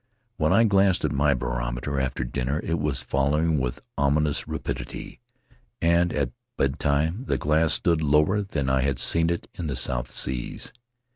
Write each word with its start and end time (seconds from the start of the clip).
When 0.37 0.51
I 0.51 0.63
glanced 0.63 1.05
at 1.05 1.11
my 1.11 1.35
barometer 1.35 1.99
after 1.99 2.23
dinner, 2.23 2.59
it 2.63 2.79
was 2.79 3.03
falling 3.03 3.59
with 3.59 3.79
ominous 3.99 4.47
rapidity, 4.47 5.19
and 5.79 6.11
at 6.11 6.31
bedtime 6.57 7.25
the 7.27 7.37
glass 7.37 7.73
stood 7.73 8.01
lower 8.01 8.41
than 8.41 8.67
I 8.67 8.81
had 8.81 8.97
seen 8.97 9.29
it 9.29 9.47
in 9.53 9.67
the 9.67 9.75
South 9.75 10.09
Seas. 10.09 10.73